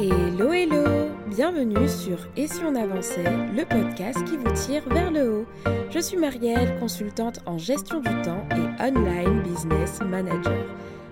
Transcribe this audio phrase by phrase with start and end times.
[0.00, 5.40] Hello hello Bienvenue sur Et si on avançait, le podcast qui vous tire vers le
[5.40, 5.46] haut.
[5.90, 10.64] Je suis Marielle, consultante en gestion du temps et online business manager.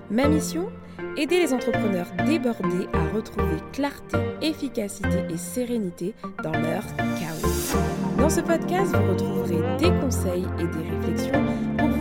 [0.08, 0.68] Ma mission
[1.16, 6.14] Aider les entrepreneurs débordés à retrouver clarté, efficacité et sérénité
[6.44, 7.76] dans leur chaos.
[8.18, 11.45] Dans ce podcast, vous retrouverez des conseils et des réflexions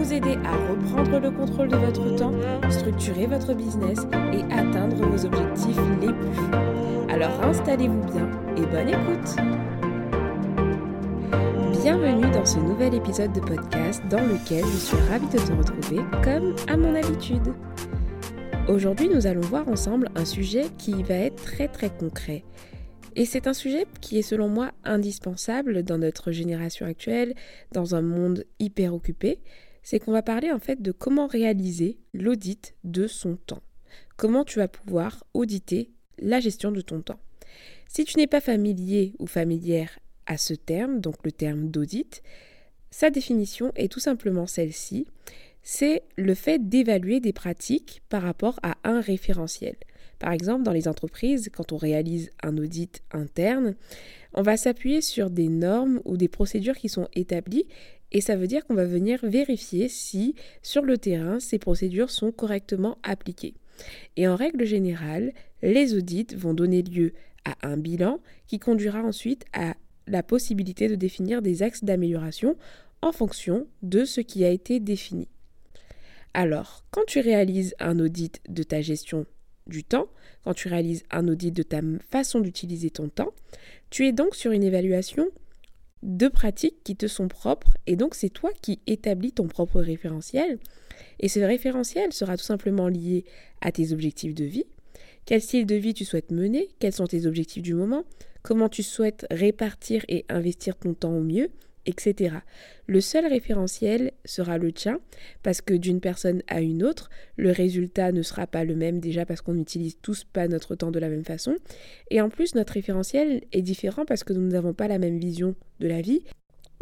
[0.05, 2.33] vous aider à reprendre le contrôle de votre temps,
[2.69, 3.99] structurer votre business
[4.33, 6.51] et atteindre vos objectifs les plus fous.
[7.09, 9.35] Alors installez-vous bien et bonne écoute
[11.81, 16.01] Bienvenue dans ce nouvel épisode de podcast dans lequel je suis ravie de te retrouver
[16.23, 17.53] comme à mon habitude.
[18.67, 22.43] Aujourd'hui, nous allons voir ensemble un sujet qui va être très très concret.
[23.15, 27.33] Et c'est un sujet qui est selon moi indispensable dans notre génération actuelle,
[27.71, 29.39] dans un monde hyper occupé.
[29.85, 33.61] C'est qu'on va parler en fait de comment réaliser l'audit de son temps.
[34.17, 37.19] Comment tu vas pouvoir auditer la gestion de ton temps.
[37.87, 42.23] Si tu n'es pas familier ou familière à ce terme, donc le terme d'audit,
[42.89, 45.05] sa définition est tout simplement celle-ci
[45.67, 49.75] c'est le fait d'évaluer des pratiques par rapport à un référentiel.
[50.19, 53.75] Par exemple, dans les entreprises, quand on réalise un audit interne,
[54.35, 57.65] on va s'appuyer sur des normes ou des procédures qui sont établies
[58.11, 62.31] et ça veut dire qu'on va venir vérifier si sur le terrain ces procédures sont
[62.31, 63.55] correctement appliquées.
[64.15, 69.45] Et en règle générale, les audits vont donner lieu à un bilan qui conduira ensuite
[69.53, 69.75] à
[70.07, 72.55] la possibilité de définir des axes d'amélioration
[73.01, 75.27] en fonction de ce qui a été défini.
[76.33, 79.25] Alors, quand tu réalises un audit de ta gestion
[79.67, 80.07] du temps,
[80.43, 83.33] quand tu réalises un audit de ta façon d'utiliser ton temps,
[83.89, 85.27] tu es donc sur une évaluation
[86.03, 90.59] de pratiques qui te sont propres et donc c'est toi qui établis ton propre référentiel.
[91.19, 93.25] Et ce référentiel sera tout simplement lié
[93.61, 94.65] à tes objectifs de vie,
[95.25, 98.03] quel style de vie tu souhaites mener, quels sont tes objectifs du moment,
[98.43, 101.49] comment tu souhaites répartir et investir ton temps au mieux,
[101.85, 102.37] etc.
[102.87, 104.99] Le seul référentiel sera le tien
[105.43, 109.25] parce que d'une personne à une autre, le résultat ne sera pas le même déjà
[109.25, 111.55] parce qu'on n'utilise tous pas notre temps de la même façon.
[112.11, 115.55] Et en plus, notre référentiel est différent parce que nous n'avons pas la même vision
[115.79, 116.23] de la vie,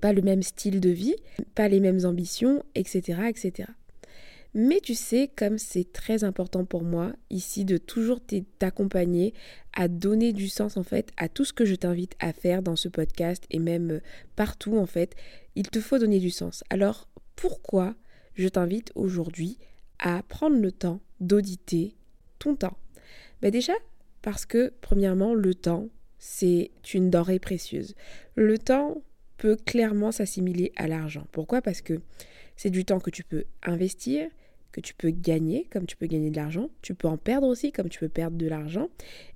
[0.01, 1.15] pas le même style de vie,
[1.55, 3.21] pas les mêmes ambitions, etc.
[3.29, 3.69] etc.
[4.55, 8.19] Mais tu sais, comme c'est très important pour moi ici de toujours
[8.59, 9.33] t'accompagner
[9.73, 12.75] à donner du sens en fait à tout ce que je t'invite à faire dans
[12.75, 13.99] ce podcast et même euh,
[14.35, 15.15] partout en fait,
[15.55, 16.63] il te faut donner du sens.
[16.69, 17.95] Alors pourquoi
[18.35, 19.57] je t'invite aujourd'hui
[19.97, 21.95] à prendre le temps d'auditer
[22.37, 22.77] ton temps?
[23.41, 23.73] Ben Déjà
[24.23, 27.93] parce que premièrement, le temps, c'est une denrée précieuse.
[28.35, 29.03] Le temps
[29.37, 31.27] peut clairement s'assimiler à l'argent.
[31.33, 31.61] Pourquoi?
[31.61, 31.99] Parce que
[32.55, 34.29] c'est du temps que tu peux investir,
[34.73, 36.69] que tu peux gagner, comme tu peux gagner de l'argent.
[36.81, 38.89] Tu peux en perdre aussi, comme tu peux perdre de l'argent.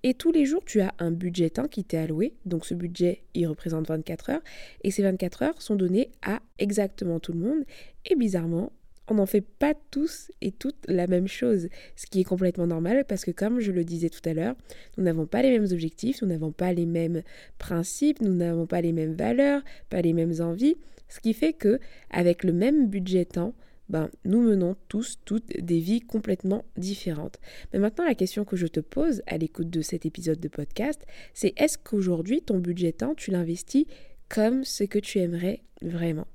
[0.03, 2.33] Et tous les jours, tu as un budget temps qui t'est alloué.
[2.45, 4.41] Donc ce budget, il représente 24 heures.
[4.83, 7.63] Et ces 24 heures sont données à exactement tout le monde.
[8.05, 8.71] Et bizarrement,
[9.07, 13.05] on n'en fait pas tous et toutes la même chose, ce qui est complètement normal
[13.07, 14.55] parce que comme je le disais tout à l'heure,
[14.97, 17.21] nous n'avons pas les mêmes objectifs, nous n'avons pas les mêmes
[17.57, 20.75] principes, nous n'avons pas les mêmes valeurs, pas les mêmes envies,
[21.07, 21.79] ce qui fait que
[22.11, 23.53] avec le même budget temps,
[23.89, 27.39] ben, nous menons tous toutes des vies complètement différentes.
[27.71, 31.01] Mais maintenant, la question que je te pose à l'écoute de cet épisode de podcast,
[31.33, 33.85] c'est est-ce qu'aujourd'hui, ton budget temps, tu l'investis
[34.29, 36.27] comme ce que tu aimerais vraiment?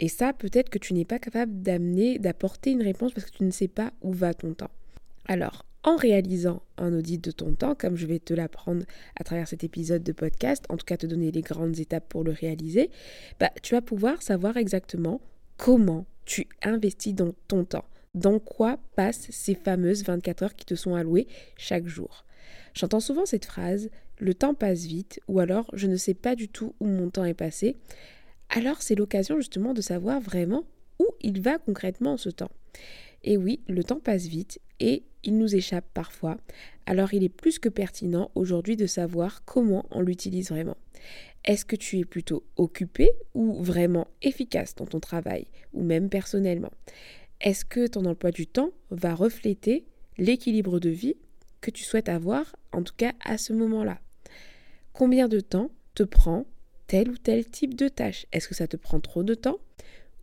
[0.00, 3.44] Et ça, peut-être que tu n'es pas capable d'amener, d'apporter une réponse parce que tu
[3.44, 4.70] ne sais pas où va ton temps.
[5.26, 8.84] Alors, en réalisant un audit de ton temps, comme je vais te l'apprendre
[9.18, 12.24] à travers cet épisode de podcast, en tout cas te donner les grandes étapes pour
[12.24, 12.90] le réaliser,
[13.38, 15.20] bah, tu vas pouvoir savoir exactement
[15.56, 17.84] comment tu investis dans ton temps
[18.14, 21.28] Dans quoi passent ces fameuses 24 heures qui te sont allouées
[21.58, 22.24] chaque jour?
[22.72, 26.48] J'entends souvent cette phrase le temps passe vite ou alors je ne sais pas du
[26.48, 27.76] tout où mon temps est passé.
[28.48, 30.64] Alors c'est l'occasion justement de savoir vraiment
[30.98, 32.50] où il va concrètement ce temps.
[33.24, 36.36] Et oui, le temps passe vite et il nous échappe parfois.
[36.86, 40.76] Alors il est plus que pertinent aujourd'hui de savoir comment on l'utilise vraiment.
[41.44, 46.72] Est-ce que tu es plutôt occupé ou vraiment efficace dans ton travail ou même personnellement?
[47.40, 49.84] Est-ce que ton emploi du temps va refléter
[50.18, 51.16] l'équilibre de vie
[51.60, 54.00] que tu souhaites avoir, en tout cas à ce moment-là?
[54.92, 56.46] Combien de temps te prend
[56.86, 58.26] tel ou tel type de tâche?
[58.32, 59.58] Est-ce que ça te prend trop de temps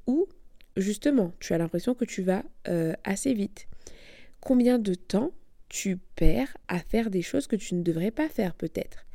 [0.08, 0.28] Ou
[0.82, 3.68] justement, tu as l'impression que tu vas euh, assez vite.
[4.42, 5.32] Combien de temps
[5.68, 9.06] tu perds à faire des choses que tu ne devrais pas faire peut-être?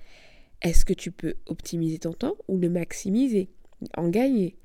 [0.63, 3.49] Est-ce que tu peux optimiser ton temps ou le maximiser,
[3.97, 4.57] en gagner?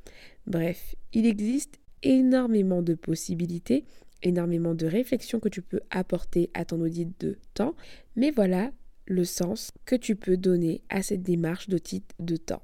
[0.47, 3.85] Bref, il existe énormément de possibilités,
[4.23, 7.75] énormément de réflexions que tu peux apporter à ton audit de temps,
[8.15, 8.71] mais voilà
[9.05, 12.61] le sens que tu peux donner à cette démarche d'audit de temps.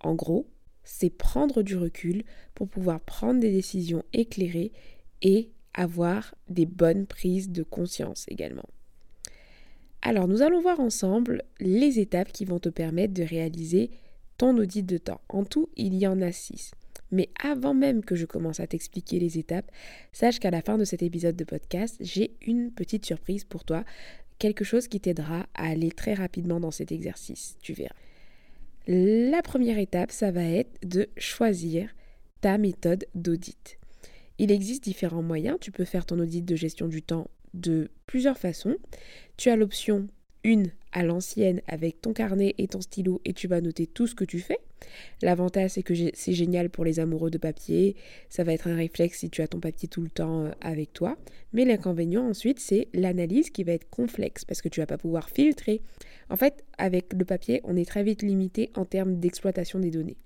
[0.00, 0.46] En gros,
[0.86, 2.22] c'est prendre du recul
[2.54, 4.72] pour pouvoir prendre des décisions éclairées
[5.20, 8.64] et avoir des bonnes prises de conscience également.
[10.00, 13.90] Alors, nous allons voir ensemble les étapes qui vont te permettre de réaliser
[14.38, 15.20] ton audit de temps.
[15.28, 16.70] En tout, il y en a six.
[17.10, 19.70] Mais avant même que je commence à t'expliquer les étapes,
[20.12, 23.84] sache qu'à la fin de cet épisode de podcast, j'ai une petite surprise pour toi,
[24.38, 27.94] quelque chose qui t'aidera à aller très rapidement dans cet exercice, tu verras.
[28.86, 31.90] La première étape, ça va être de choisir
[32.40, 33.78] ta méthode d'audit.
[34.38, 38.38] Il existe différents moyens, tu peux faire ton audit de gestion du temps de plusieurs
[38.38, 38.76] façons.
[39.36, 40.06] Tu as l'option
[40.44, 44.14] une à l'ancienne avec ton carnet et ton stylo et tu vas noter tout ce
[44.14, 44.58] que tu fais.
[45.20, 47.96] L'avantage c'est que c'est génial pour les amoureux de papier,
[48.30, 50.94] ça va être un réflexe si tu as ton papier tout le temps euh, avec
[50.94, 51.18] toi.
[51.52, 55.28] Mais l'inconvénient ensuite c'est l'analyse qui va être complexe parce que tu vas pas pouvoir
[55.28, 55.82] filtrer.
[56.30, 60.16] En fait avec le papier on est très vite limité en termes d'exploitation des données.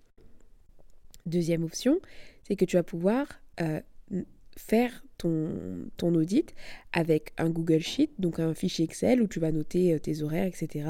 [1.27, 1.99] Deuxième option
[2.45, 3.27] c'est que tu vas pouvoir
[3.61, 3.81] euh,
[4.61, 6.55] faire ton, audit
[6.93, 10.47] avec un Google Sheet, donc un fichier Excel où tu vas noter euh, tes horaires,
[10.47, 10.89] etc.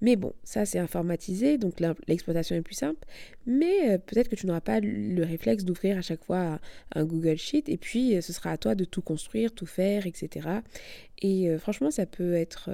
[0.00, 3.00] Mais bon, ça c'est informatisé, donc l'exploitation est plus simple.
[3.46, 6.60] Mais euh, peut-être que tu n'auras pas le réflexe d'ouvrir à chaque fois
[6.94, 10.06] un Google Sheet et puis euh, ce sera à toi de tout construire, tout faire,
[10.06, 10.48] etc.
[11.22, 12.68] Et franchement, ça peut être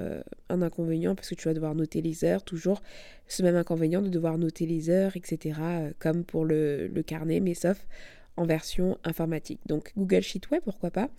[0.49, 2.81] un inconvénient parce que tu vas devoir noter les heures, toujours
[3.27, 5.57] ce même inconvénient de devoir noter les heures, etc.
[5.99, 7.85] comme pour le, le carnet, mais sauf
[8.37, 9.59] en version informatique.
[9.65, 11.09] Donc Google Sheet, ouais, pourquoi pas,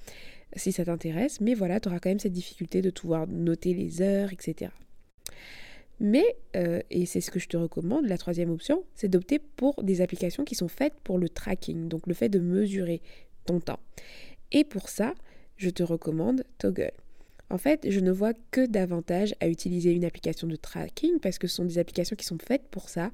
[0.57, 4.03] si ça t'intéresse, mais voilà, tu auras quand même cette difficulté de pouvoir noter les
[4.03, 4.71] heures, etc.
[6.01, 9.83] Mais, euh, et c'est ce que je te recommande, la troisième option, c'est d'opter pour
[9.85, 13.01] des applications qui sont faites pour le tracking, donc le fait de mesurer
[13.45, 13.79] ton temps.
[14.51, 15.15] Et pour ça,
[15.57, 16.93] je te recommande Toggle.
[17.51, 21.47] En fait, je ne vois que davantage à utiliser une application de tracking parce que
[21.47, 23.13] ce sont des applications qui sont faites pour ça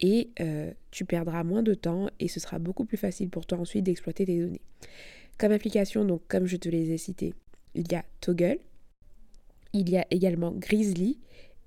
[0.00, 3.58] et euh, tu perdras moins de temps et ce sera beaucoup plus facile pour toi
[3.58, 4.60] ensuite d'exploiter tes données.
[5.38, 7.34] Comme application, donc comme je te les ai citées,
[7.74, 8.58] il y a Toggle,
[9.72, 11.18] il y a également Grizzly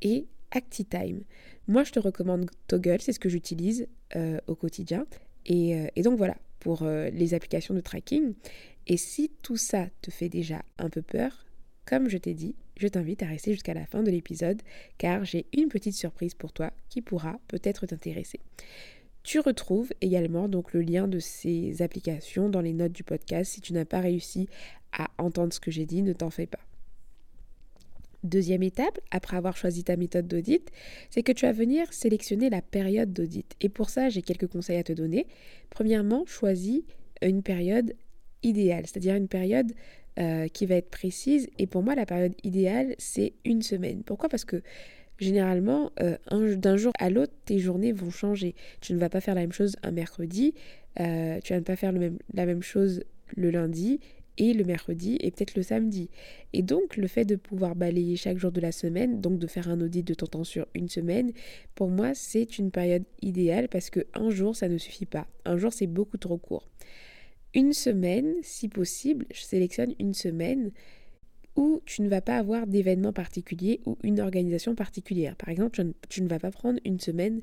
[0.01, 1.21] et ActiTime.
[1.67, 5.05] Moi, je te recommande Toggle, c'est ce que j'utilise euh, au quotidien.
[5.51, 8.33] Euh, et, donc voilà, pour les applications de tracking.
[8.87, 11.45] Et si tout ça te fait déjà un peu peur,
[11.89, 14.61] comme je t'ai dit, je t'invite à rester jusqu'à la fin de l'épisode
[14.99, 18.39] car j'ai une petite surprise pour toi qui pourra peut-être t'intéresser.
[19.23, 23.53] Tu retrouves également donc le lien de ces applications dans les notes du podcast.
[23.53, 24.47] Si tu n'as pas réussi
[24.91, 26.59] à entendre ce que j'ai dit, ne t'en fais pas.
[28.23, 30.69] Deuxième étape, après avoir choisi ta méthode d'audit,
[31.09, 33.55] c'est que tu vas venir sélectionner la période d'audit.
[33.61, 35.25] Et pour ça, j'ai quelques conseils à te donner.
[35.71, 36.83] Premièrement, choisis
[37.23, 37.95] une période
[38.43, 39.73] idéale, c'est-à-dire une période
[40.19, 41.47] euh, qui va être précise.
[41.57, 44.03] Et pour moi, la période idéale, c'est une semaine.
[44.03, 44.29] Pourquoi?
[44.29, 44.61] Parce que
[45.17, 46.17] généralement, euh,
[46.55, 48.55] d'un jour à l'autre, tes journées vont changer.
[48.81, 50.53] Tu ne vas pas faire la même chose un mercredi,
[50.99, 53.03] euh, tu vas ne pas faire la même chose
[53.35, 53.99] le lundi
[54.37, 56.09] et le mercredi et peut-être le samedi.
[56.53, 59.69] Et donc le fait de pouvoir balayer chaque jour de la semaine, donc de faire
[59.69, 61.31] un audit de ton temps sur une semaine,
[61.75, 65.27] pour moi c'est une période idéale parce que un jour ça ne suffit pas.
[65.45, 66.67] Un jour c'est beaucoup trop court
[67.53, 70.71] une semaine, si possible, je sélectionne une semaine
[71.55, 75.35] où tu ne vas pas avoir d'événement particulier ou une organisation particulière.
[75.35, 77.41] Par exemple, tu ne vas pas prendre une semaine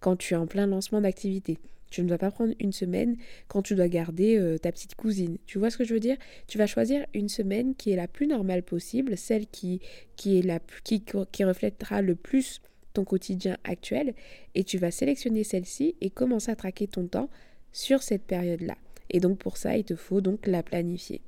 [0.00, 1.58] quand tu es en plein lancement d'activité.
[1.90, 3.16] Tu ne vas pas prendre une semaine
[3.48, 5.38] quand tu dois garder euh, ta petite cousine.
[5.46, 6.16] Tu vois ce que je veux dire?
[6.46, 9.80] Tu vas choisir une semaine qui est la plus normale possible, celle qui,
[10.16, 12.60] qui, est la, qui, qui reflètera le plus
[12.94, 14.14] ton quotidien actuel,
[14.54, 17.30] et tu vas sélectionner celle-ci et commencer à traquer ton temps
[17.72, 18.76] sur cette période-là.
[19.10, 21.22] Et donc pour ça, il te faut donc la planifier.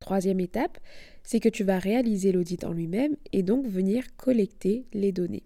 [0.00, 0.78] Troisième étape,
[1.22, 5.44] c'est que tu vas réaliser l'audit en lui-même et donc venir collecter les données.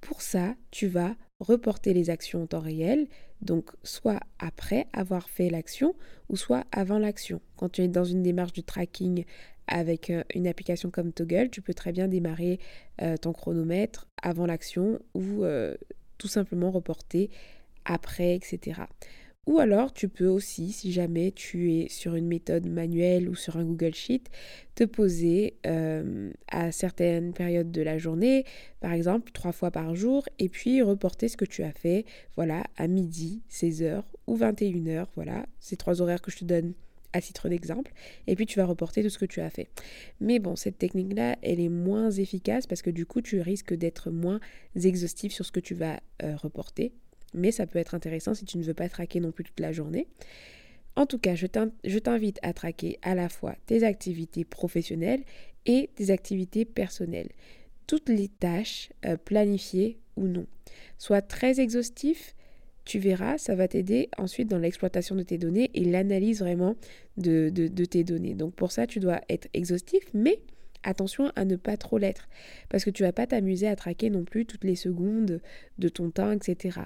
[0.00, 3.06] Pour ça, tu vas reporter les actions en temps réel,
[3.40, 5.94] donc soit après avoir fait l'action
[6.28, 7.40] ou soit avant l'action.
[7.56, 9.24] Quand tu es dans une démarche de tracking
[9.66, 12.60] avec euh, une application comme Toggle, tu peux très bien démarrer
[13.00, 15.76] euh, ton chronomètre avant l'action ou euh,
[16.18, 17.30] tout simplement reporter
[17.84, 18.82] après, etc.
[19.48, 23.56] Ou alors tu peux aussi, si jamais tu es sur une méthode manuelle ou sur
[23.56, 24.22] un Google Sheet,
[24.76, 28.44] te poser euh, à certaines périodes de la journée,
[28.78, 32.04] par exemple trois fois par jour, et puis reporter ce que tu as fait,
[32.36, 36.72] voilà, à midi, 16h ou 21h, voilà, ces trois horaires que je te donne
[37.12, 37.92] à titre d'exemple,
[38.28, 39.68] et puis tu vas reporter tout ce que tu as fait.
[40.20, 44.12] Mais bon, cette technique-là, elle est moins efficace parce que du coup, tu risques d'être
[44.12, 44.38] moins
[44.76, 46.92] exhaustif sur ce que tu vas euh, reporter
[47.34, 49.72] mais ça peut être intéressant si tu ne veux pas traquer non plus toute la
[49.72, 50.06] journée.
[50.94, 51.46] En tout cas, je
[51.98, 55.22] t'invite à traquer à la fois tes activités professionnelles
[55.66, 57.30] et tes activités personnelles.
[57.86, 60.46] toutes les tâches euh, planifiées ou non.
[60.98, 62.34] Sois très exhaustif,
[62.84, 66.76] tu verras, ça va t'aider ensuite dans l'exploitation de tes données et l'analyse vraiment
[67.16, 68.34] de, de, tes données.
[68.34, 70.40] Donc pour ça, tu dois être exhaustif, mais
[70.82, 72.28] attention à ne pas trop l'être,
[72.68, 75.40] parce que tu vas pas t'amuser à traquer non plus toutes les secondes
[75.78, 76.80] de ton temps, etc.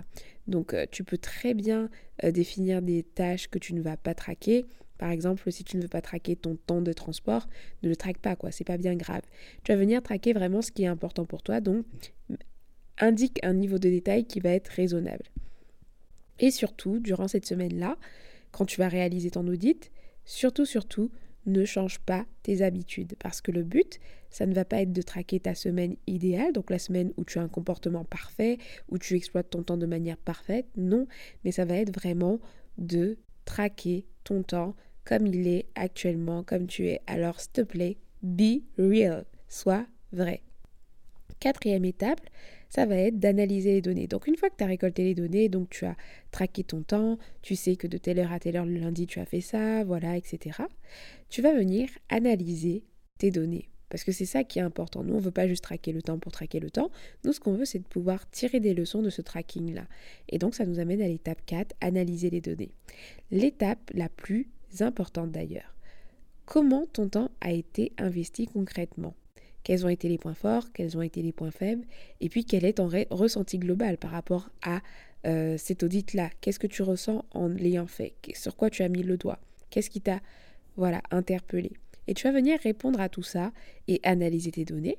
[0.49, 1.91] Donc euh, tu peux très bien
[2.25, 4.67] euh, définir des tâches que tu ne vas pas traquer.
[4.99, 7.49] Par exemple, si tu ne veux pas traquer ton temps de transport,
[7.83, 9.23] ne le traque pas, quoi, c'est pas bien grave.
[9.63, 11.85] Tu vas venir traquer vraiment ce qui est important pour toi, donc
[12.99, 15.25] indique un niveau de détail qui va être raisonnable.
[16.39, 17.99] Et surtout, durant cette semaine-là,
[18.53, 19.91] quand tu vas réaliser ton audit,
[20.25, 21.11] surtout, surtout,
[21.47, 23.15] ne change pas tes habitudes.
[23.19, 23.99] Parce que le but,
[24.31, 27.39] ça ne va pas être de traquer ta semaine idéale, donc la semaine où tu
[27.39, 30.67] as un comportement parfait, où tu exploites ton temps de manière parfaite.
[30.77, 31.07] Non,
[31.45, 32.41] mais ça va être vraiment
[32.79, 34.75] de traquer ton temps
[35.05, 37.01] comme il est actuellement, comme tu es.
[37.07, 40.43] Alors, s'il te plaît, be real, sois vrai.
[41.41, 42.21] Quatrième étape,
[42.69, 44.07] ça va être d'analyser les données.
[44.07, 45.97] Donc une fois que tu as récolté les données, donc tu as
[46.31, 49.21] traqué ton temps, tu sais que de telle heure à telle heure le lundi tu
[49.21, 50.63] as fait ça, voilà, etc.
[51.29, 52.85] Tu vas venir analyser
[53.19, 53.69] tes données.
[53.89, 55.05] Parce que c'est ça qui est important.
[55.05, 56.91] Nous, on ne veut pas juste traquer le temps pour traquer le temps.
[57.25, 59.87] Nous, ce qu'on veut, c'est de pouvoir tirer des leçons de ce tracking-là.
[60.29, 62.73] Et donc, ça nous amène à l'étape 4, analyser les données.
[63.31, 64.49] L'étape la plus
[64.81, 65.75] importante d'ailleurs.
[66.47, 69.15] Comment ton temps a été investi concrètement?
[69.67, 71.85] Quels ont été les points forts, quels ont été les points faibles,
[72.21, 74.81] et puis quel est ton ressenti global par rapport à
[75.27, 76.31] euh, cet audit-là.
[76.41, 78.15] Qu'est-ce que tu ressens en l'ayant fait?
[78.35, 79.41] Sur quoi tu as mis le doigt?
[79.71, 80.21] Qu'est-ce qui t'a
[80.77, 81.73] voilà, interpellé?
[82.07, 83.51] Et tu vas venir répondre à tout ça
[83.89, 84.99] et analyser tes données.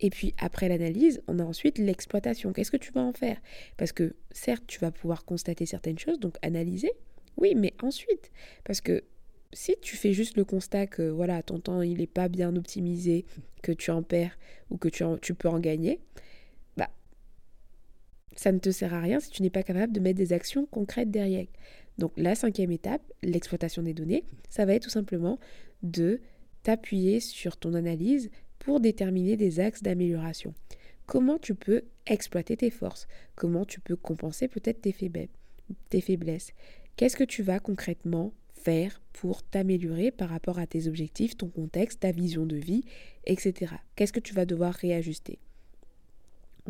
[0.00, 2.52] Et puis après l'analyse, on a ensuite l'exploitation.
[2.52, 3.38] Qu'est-ce que tu vas en faire?
[3.78, 6.92] Parce que certes, tu vas pouvoir constater certaines choses, donc analyser.
[7.38, 8.30] Oui, mais ensuite,
[8.62, 9.04] parce que
[9.52, 13.24] si tu fais juste le constat que voilà, ton temps il n'est pas bien optimisé,
[13.62, 14.38] que tu en perds
[14.70, 16.00] ou que tu, peux en gagner,
[16.76, 16.90] bah
[18.34, 20.66] ça ne te sert à rien si tu n'es pas capable de mettre des actions
[20.66, 21.46] concrètes derrière.
[21.98, 25.38] Donc la cinquième étape, l'exploitation des données, ça va être tout simplement
[25.82, 26.20] de
[26.62, 30.54] t'appuyer sur ton analyse pour déterminer des axes d'amélioration.
[31.06, 33.06] Comment tu peux exploiter tes forces?
[33.34, 36.52] Comment tu peux compenser peut-être tes faiblesses?
[36.96, 38.32] Qu'est-ce que tu vas concrètement
[38.64, 42.84] faire pour t'améliorer par rapport à tes objectifs, ton contexte, ta vision de vie,
[43.24, 43.74] etc.
[43.96, 45.38] Qu'est-ce que tu vas devoir réajuster?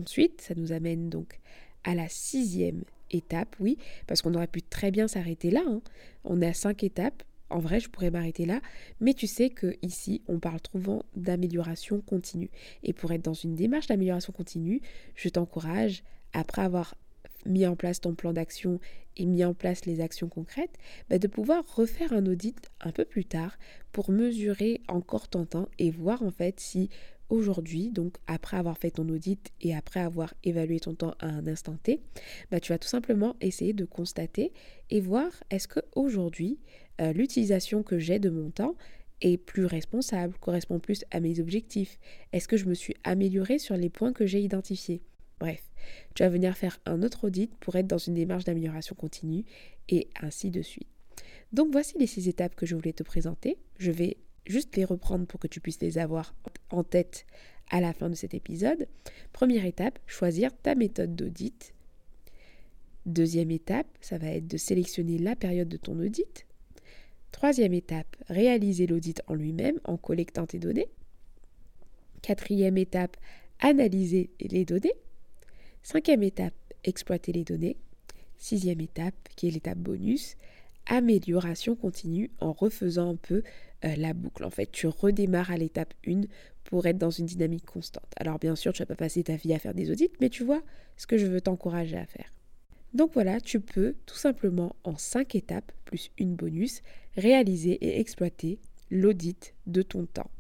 [0.01, 1.41] Ensuite, ça nous amène donc
[1.85, 5.63] à la sixième étape, oui, parce qu'on aurait pu très bien s'arrêter là.
[5.67, 5.83] Hein.
[6.25, 7.23] On est à cinq étapes.
[7.51, 8.63] En vrai, je pourrais m'arrêter là,
[8.99, 12.49] mais tu sais que ici, on parle souvent d'amélioration continue.
[12.83, 14.81] Et pour être dans une démarche d'amélioration continue,
[15.17, 16.95] je t'encourage, après avoir
[17.47, 18.81] mis en place ton plan d'action
[19.17, 20.79] et mis en place les actions concrètes,
[21.11, 23.59] bah, de pouvoir refaire un audit un peu plus tard
[23.93, 26.89] pour mesurer encore ton temps et voir en fait si
[27.29, 31.47] aujourd'hui, donc après avoir fait ton audit et après avoir évalué ton temps à un
[31.47, 32.01] instant T,
[32.51, 34.53] bah, tu vas tout simplement essayer de constater
[34.91, 36.59] et voir est-ce que aujourd'hui
[37.01, 38.77] euh, l'utilisation que j'ai de mon temps
[39.23, 41.99] est plus responsable, correspond plus à mes objectifs.
[42.33, 45.01] Est-ce que je me suis améliorée sur les points que j'ai identifiés?
[45.43, 45.73] Bref,
[46.15, 49.45] tu vas venir faire un autre audit pour être dans une démarche d'amélioration continue
[49.89, 50.87] et ainsi de suite.
[51.53, 53.59] Donc voici les six étapes que je voulais te présenter.
[53.77, 56.33] Je vais juste les reprendre pour que tu puisses les avoir
[56.71, 57.27] en tête
[57.71, 58.87] à la fin de cet épisode.
[59.33, 61.75] Première étape, choisir ta méthode d'audit.
[63.05, 66.47] Deuxième étape, ça va être de sélectionner la période de ton audit.
[67.33, 70.89] Troisième étape, réaliser l'audit en lui-même en collectant tes données.
[72.23, 73.17] Quatrième étape,
[73.59, 74.95] analyser les données.
[75.83, 77.77] Cinquième étape, exploiter les données.
[78.37, 80.37] Sixième étape, qui est l'étape bonus,
[80.87, 83.43] amélioration continue en refaisant un peu
[83.85, 84.45] euh, la boucle.
[84.45, 86.23] En fait, tu redémarres à l'étape 1
[86.65, 88.07] pour être dans une dynamique constante.
[88.17, 90.45] Alors bien sûr, tu vas pas passer ta vie à faire des audits, mais tu
[90.45, 90.63] vois
[90.97, 92.33] ce que je veux t'encourager à faire.
[92.95, 96.83] Donc voilà, tu peux tout simplement en 5 étapes, plus une bonus,
[97.17, 98.61] réaliser et exploiter
[98.91, 100.31] l'audit de ton temps.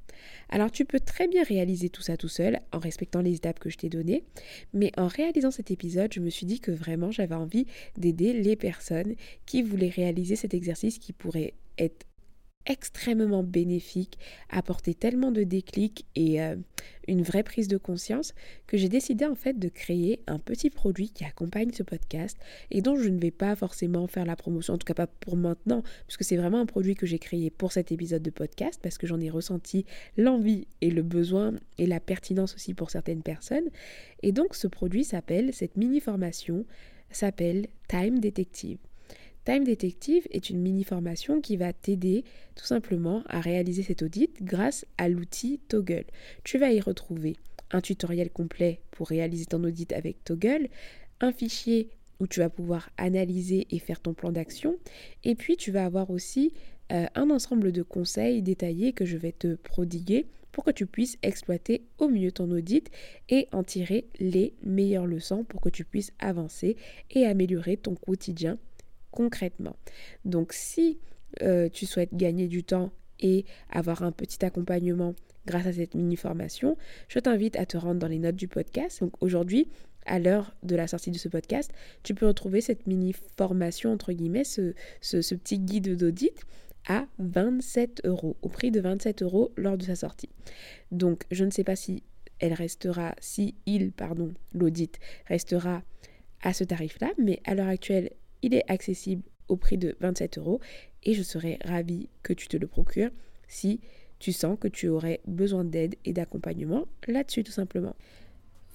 [0.48, 3.70] Alors tu peux très bien réaliser tout ça tout seul en respectant les étapes que
[3.70, 4.24] je t'ai données,
[4.72, 8.56] mais en réalisant cet épisode, je me suis dit que vraiment j'avais envie d'aider les
[8.56, 9.14] personnes
[9.46, 12.06] qui voulaient réaliser cet exercice qui pourrait être
[12.66, 16.56] extrêmement bénéfique, apporter tellement de déclics et euh,
[17.08, 18.34] une vraie prise de conscience
[18.66, 22.38] que j'ai décidé en fait de créer un petit produit qui accompagne ce podcast
[22.70, 25.36] et dont je ne vais pas forcément faire la promotion, en tout cas pas pour
[25.36, 28.78] maintenant, parce que c'est vraiment un produit que j'ai créé pour cet épisode de podcast
[28.82, 29.84] parce que j'en ai ressenti
[30.16, 33.68] l'envie et le besoin et la pertinence aussi pour certaines personnes.
[34.22, 36.64] Et donc ce produit s'appelle, cette mini formation
[37.10, 38.78] s'appelle Time Detective.
[39.44, 42.22] Time Detective est une mini-formation qui va t'aider
[42.54, 46.04] tout simplement à réaliser cet audit grâce à l'outil Toggle.
[46.44, 47.34] Tu vas y retrouver
[47.72, 50.68] un tutoriel complet pour réaliser ton audit avec Toggle,
[51.20, 54.76] un fichier où tu vas pouvoir analyser et faire ton plan d'action.
[55.24, 56.52] Et puis tu vas avoir aussi
[56.92, 61.18] euh, un ensemble de conseils détaillés que je vais te prodiguer pour que tu puisses
[61.22, 62.90] exploiter au mieux ton audit
[63.28, 66.76] et en tirer les meilleures leçons pour que tu puisses avancer
[67.10, 68.58] et améliorer ton quotidien
[69.12, 69.76] concrètement.
[70.24, 70.98] Donc si
[71.42, 72.90] euh, tu souhaites gagner du temps
[73.20, 75.14] et avoir un petit accompagnement
[75.46, 76.76] grâce à cette mini formation,
[77.08, 79.00] je t'invite à te rendre dans les notes du podcast.
[79.00, 79.68] Donc aujourd'hui,
[80.06, 84.12] à l'heure de la sortie de ce podcast, tu peux retrouver cette mini formation, entre
[84.12, 86.34] guillemets, ce, ce, petit guide d'audit
[86.88, 90.30] à 27 euros, au prix de 27 euros lors de sa sortie.
[90.90, 92.02] Donc, je ne sais pas si
[92.40, 95.82] elle restera, si il, pardon, l'audit restera
[96.42, 98.10] à ce tarif-là, mais à l'heure actuelle,
[98.42, 100.60] il est accessible au prix de 27 euros
[101.02, 103.10] et je serais ravie que tu te le procures
[103.48, 103.80] si
[104.18, 107.94] tu sens que tu aurais besoin d'aide et d'accompagnement là-dessus tout simplement.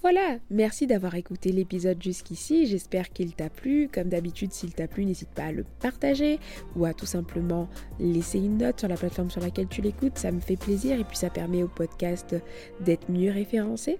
[0.00, 3.88] Voilà, merci d'avoir écouté l'épisode jusqu'ici, j'espère qu'il t'a plu.
[3.92, 6.38] Comme d'habitude, s'il t'a plu, n'hésite pas à le partager
[6.76, 10.30] ou à tout simplement laisser une note sur la plateforme sur laquelle tu l'écoutes, ça
[10.30, 12.36] me fait plaisir et puis ça permet au podcast
[12.80, 13.98] d'être mieux référencé.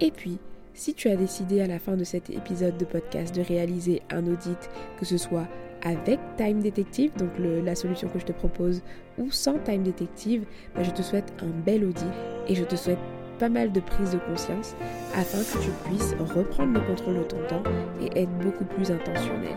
[0.00, 0.38] Et puis,
[0.74, 4.26] si tu as décidé à la fin de cet épisode de podcast de réaliser un
[4.26, 5.46] audit, que ce soit
[5.84, 8.82] avec Time Detective, donc la solution que je te propose,
[9.18, 12.04] ou sans Time Detective, bah, je te souhaite un bel audit
[12.48, 12.98] et je te souhaite
[13.38, 14.76] pas mal de prise de conscience
[15.16, 17.62] afin que tu puisses reprendre le contrôle de ton temps
[18.00, 19.56] et être beaucoup plus intentionnel.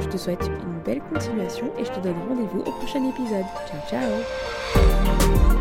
[0.00, 3.44] Je te souhaite une belle continuation et je te donne rendez-vous au prochain épisode.
[3.68, 5.51] Ciao ciao